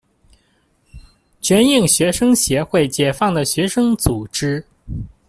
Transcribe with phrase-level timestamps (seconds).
[1.41, 4.65] 全印学生协会解放的学生组织。